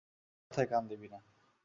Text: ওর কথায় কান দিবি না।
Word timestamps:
ওর 0.41 0.47
কথায় 0.51 0.67
কান 0.67 0.83
দিবি 0.87 1.07
না। 1.07 1.19